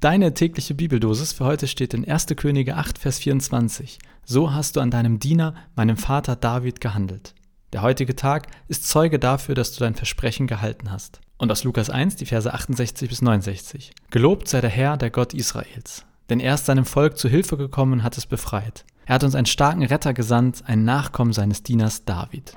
[0.00, 2.28] Deine tägliche Bibeldosis für heute steht in 1.
[2.36, 3.98] Könige 8, Vers 24.
[4.24, 7.34] So hast du an deinem Diener, meinem Vater David, gehandelt.
[7.74, 11.20] Der heutige Tag ist Zeuge dafür, dass du dein Versprechen gehalten hast.
[11.36, 13.92] Und aus Lukas 1, die Verse 68 bis 69.
[14.10, 16.06] Gelobt sei der Herr, der Gott Israels.
[16.30, 18.86] Denn er ist seinem Volk zu Hilfe gekommen und hat es befreit.
[19.04, 22.54] Er hat uns einen starken Retter gesandt, einen Nachkommen seines Dieners David.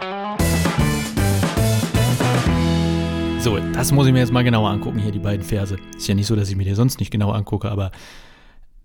[3.44, 5.75] So, das muss ich mir jetzt mal genauer angucken, hier die beiden Verse.
[5.98, 7.92] Ist ja nicht so, dass ich mir die sonst nicht genau angucke, aber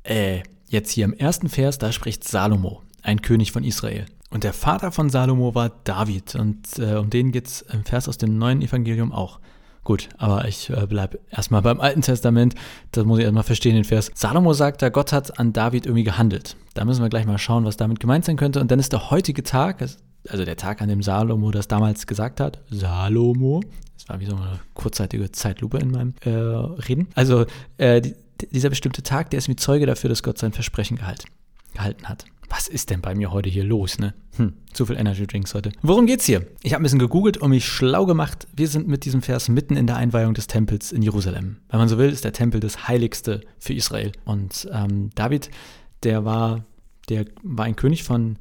[0.02, 4.07] äh, jetzt hier im ersten Vers, da spricht Salomo, ein König von Israel.
[4.31, 8.08] Und der Vater von Salomo war David und äh, um den geht es im Vers
[8.08, 9.39] aus dem neuen Evangelium auch.
[9.84, 12.56] Gut, aber ich äh, bleibe erstmal beim Alten Testament.
[12.90, 14.11] Das muss ich erstmal verstehen, den Vers.
[14.17, 16.56] Salomo sagt da, Gott hat an David irgendwie gehandelt.
[16.75, 18.61] Da müssen wir gleich mal schauen, was damit gemeint sein könnte.
[18.61, 19.79] Und dann ist der heutige Tag,
[20.29, 22.61] also der Tag, an dem Salomo das damals gesagt hat.
[22.71, 23.63] Salomo,
[23.96, 27.09] das war wie so eine kurzzeitige Zeitlupe in meinem äh, Reden.
[27.14, 28.14] Also äh, die,
[28.50, 31.25] dieser bestimmte Tag, der ist mir Zeuge dafür, dass Gott sein Versprechen gehalt,
[31.75, 32.25] gehalten hat.
[32.48, 34.15] Was ist denn bei mir heute hier los, ne?
[34.37, 35.70] Hm, zu viel Energy Drinks heute.
[35.83, 36.47] Worum geht's hier?
[36.62, 38.47] Ich habe ein bisschen gegoogelt und mich schlau gemacht.
[38.57, 41.57] Wir sind mit diesem Vers mitten in der Einweihung des Tempels in Jerusalem.
[41.69, 44.12] Wenn man so will, ist der Tempel das Heiligste für Israel.
[44.25, 45.51] Und ähm, David,
[46.05, 46.64] der war,
[47.11, 48.39] der war ein König von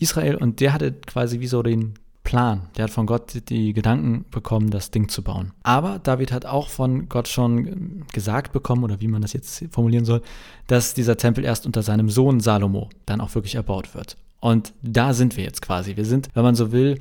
[0.00, 2.68] Israel und der hatte quasi wie so den Plan.
[2.76, 5.52] Der hat von Gott die Gedanken bekommen, das Ding zu bauen.
[5.62, 10.04] Aber David hat auch von Gott schon gesagt bekommen, oder wie man das jetzt formulieren
[10.04, 10.22] soll,
[10.66, 14.16] dass dieser Tempel erst unter seinem Sohn Salomo dann auch wirklich erbaut wird.
[14.38, 15.96] Und da sind wir jetzt quasi.
[15.96, 16.98] Wir sind, wenn man so will,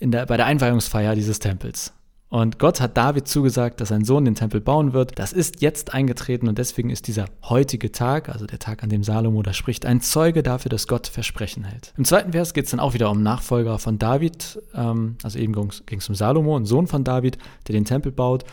[0.00, 1.92] der, bei der Einweihungsfeier dieses Tempels.
[2.36, 5.18] Und Gott hat David zugesagt, dass sein Sohn den Tempel bauen wird.
[5.18, 9.02] Das ist jetzt eingetreten und deswegen ist dieser heutige Tag, also der Tag, an dem
[9.02, 11.94] Salomo da spricht, ein Zeuge dafür, dass Gott Versprechen hält.
[11.96, 15.54] Im zweiten Vers geht es dann auch wieder um Nachfolger von David, ähm, also eben
[15.54, 18.44] ging es um Salomo, ein Sohn von David, der den Tempel baut.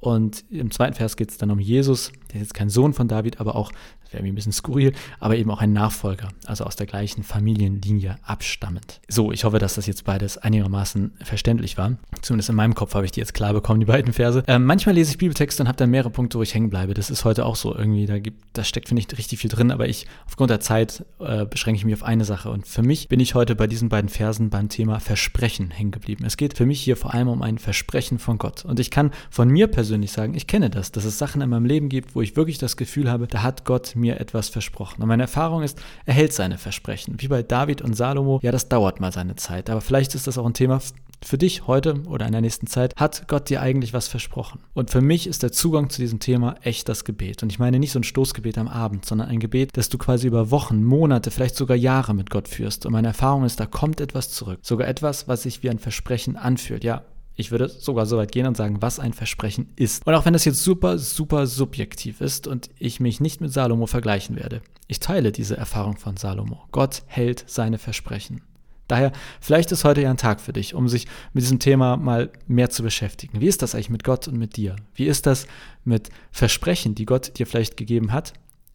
[0.00, 3.06] Und im zweiten Vers geht es dann um Jesus, der ist jetzt kein Sohn von
[3.06, 3.70] David, aber auch
[4.12, 8.18] wäre mir ein bisschen skurril, aber eben auch ein Nachfolger, also aus der gleichen Familienlinie
[8.22, 9.00] abstammend.
[9.08, 11.96] So, ich hoffe, dass das jetzt beides einigermaßen verständlich war.
[12.22, 14.42] Zumindest in meinem Kopf habe ich die jetzt klar bekommen, die beiden Verse.
[14.46, 16.94] Ähm, manchmal lese ich Bibeltexte und habe dann mehrere Punkte, wo ich hängen bleibe.
[16.94, 18.06] Das ist heute auch so irgendwie.
[18.06, 21.44] Da, gibt, da steckt, finde ich, richtig viel drin, aber ich, aufgrund der Zeit, äh,
[21.44, 22.50] beschränke ich mich auf eine Sache.
[22.50, 26.24] Und für mich bin ich heute bei diesen beiden Versen beim Thema Versprechen hängen geblieben.
[26.24, 28.64] Es geht für mich hier vor allem um ein Versprechen von Gott.
[28.64, 31.66] Und ich kann von mir persönlich sagen, ich kenne das, dass es Sachen in meinem
[31.66, 35.02] Leben gibt, wo ich wirklich das Gefühl habe, da hat Gott mir etwas versprochen.
[35.02, 37.16] Und meine Erfahrung ist, er hält seine Versprechen.
[37.18, 39.70] Wie bei David und Salomo, ja, das dauert mal seine Zeit.
[39.70, 40.80] Aber vielleicht ist das auch ein Thema
[41.22, 42.94] für dich heute oder in der nächsten Zeit.
[42.96, 44.60] Hat Gott dir eigentlich was versprochen?
[44.74, 47.42] Und für mich ist der Zugang zu diesem Thema echt das Gebet.
[47.42, 50.26] Und ich meine nicht so ein Stoßgebet am Abend, sondern ein Gebet, das du quasi
[50.26, 52.86] über Wochen, Monate, vielleicht sogar Jahre mit Gott führst.
[52.86, 54.60] Und meine Erfahrung ist, da kommt etwas zurück.
[54.62, 56.84] Sogar etwas, was sich wie ein Versprechen anfühlt.
[56.84, 57.02] Ja,
[57.40, 60.06] ich würde sogar so weit gehen und sagen, was ein Versprechen ist.
[60.06, 63.86] Und auch wenn das jetzt super, super subjektiv ist und ich mich nicht mit Salomo
[63.86, 66.64] vergleichen werde, ich teile diese Erfahrung von Salomo.
[66.70, 68.42] Gott hält seine Versprechen.
[68.88, 72.30] Daher, vielleicht ist heute ja ein Tag für dich, um sich mit diesem Thema mal
[72.48, 73.40] mehr zu beschäftigen.
[73.40, 74.76] Wie ist das eigentlich mit Gott und mit dir?
[74.94, 75.46] Wie ist das
[75.84, 78.32] mit Versprechen, die Gott dir vielleicht gegeben hat,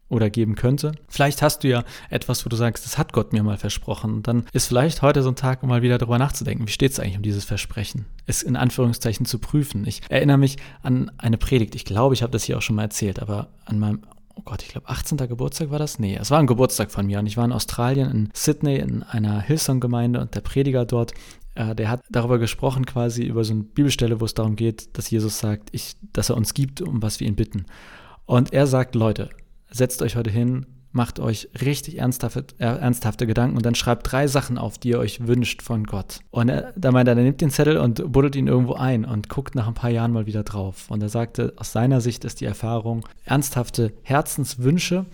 [0.07, 0.93] oder geben könnte.
[1.07, 4.13] Vielleicht hast du ja etwas, wo du sagst, das hat Gott mir mal versprochen.
[4.13, 6.91] Und dann ist vielleicht heute so ein Tag, um mal wieder darüber nachzudenken, wie steht
[6.91, 8.05] es eigentlich um dieses Versprechen?
[8.25, 9.85] Es in Anführungszeichen zu prüfen.
[9.87, 11.75] Ich erinnere mich an eine Predigt.
[11.75, 14.01] Ich glaube, ich habe das hier auch schon mal erzählt, aber an meinem
[14.35, 15.17] oh Gott, ich glaube 18.
[15.17, 15.97] Geburtstag war das?
[15.97, 19.01] Nee, es war ein Geburtstag von mir und ich war in Australien, in Sydney, in
[19.03, 21.13] einer Hillsong-Gemeinde und der Prediger dort,
[21.55, 25.09] äh, der hat darüber gesprochen, quasi über so eine Bibelstelle, wo es darum geht, dass
[25.09, 27.65] Jesus sagt, ich, dass er uns gibt, um was wir ihn bitten.
[28.25, 29.29] Und er sagt, Leute,
[29.75, 34.27] setzt euch heute hin, macht euch richtig ernsthafte, äh, ernsthafte Gedanken und dann schreibt drei
[34.27, 36.19] Sachen auf, die ihr euch wünscht von Gott.
[36.31, 39.27] Und er, da meint er, er nimmt den Zettel und buddelt ihn irgendwo ein und
[39.27, 40.85] guckt nach ein paar Jahren mal wieder drauf.
[40.89, 45.05] Und er sagte, aus seiner Sicht ist die Erfahrung, ernsthafte Herzenswünsche,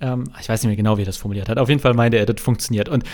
[0.00, 2.18] ähm, ich weiß nicht mehr genau, wie er das formuliert hat, auf jeden Fall meinte
[2.18, 2.88] er, das funktioniert.
[2.88, 3.04] Und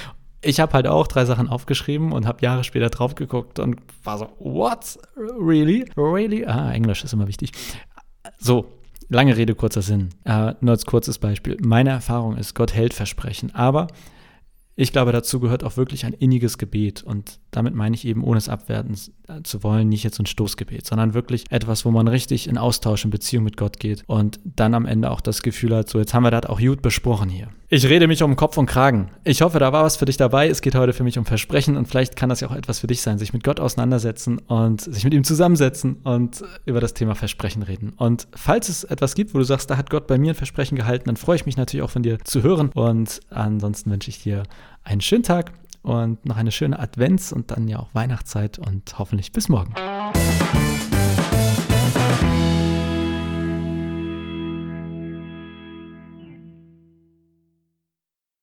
[0.41, 4.17] ich habe halt auch drei Sachen aufgeschrieben und habe Jahre später drauf geguckt und war
[4.17, 4.99] so, what?
[5.17, 5.85] Really?
[5.97, 6.47] Really?
[6.47, 7.53] Ah, Englisch ist immer wichtig.
[8.39, 8.67] So,
[9.09, 10.11] Lange Rede, kurzer Sinn.
[10.25, 11.57] Äh, nur als kurzes Beispiel.
[11.61, 13.55] Meine Erfahrung ist, Gott hält Versprechen.
[13.55, 13.89] Aber
[14.77, 17.03] ich glaube, dazu gehört auch wirklich ein inniges Gebet.
[17.03, 18.97] Und damit meine ich eben, ohne es abwerten
[19.45, 23.11] zu wollen, nicht jetzt ein Stoßgebet, sondern wirklich etwas, wo man richtig in Austausch, in
[23.11, 26.25] Beziehung mit Gott geht und dann am Ende auch das Gefühl hat, so jetzt haben
[26.25, 27.49] wir das auch gut besprochen hier.
[27.75, 29.11] Ich rede mich um Kopf und Kragen.
[29.25, 30.47] Ich hoffe, da war was für dich dabei.
[30.47, 32.87] Es geht heute für mich um Versprechen und vielleicht kann das ja auch etwas für
[32.87, 37.17] dich sein, sich mit Gott auseinandersetzen und sich mit ihm zusammensetzen und über das Thema
[37.17, 37.93] Versprechen reden.
[37.97, 40.77] Und falls es etwas gibt, wo du sagst, da hat Gott bei mir ein Versprechen
[40.77, 42.71] gehalten, dann freue ich mich natürlich auch von dir zu hören.
[42.75, 44.45] Und ansonsten wünsche ich dir
[44.85, 45.51] einen schönen Tag
[45.83, 49.75] und noch eine schöne Advents- und dann ja auch Weihnachtszeit und hoffentlich bis morgen.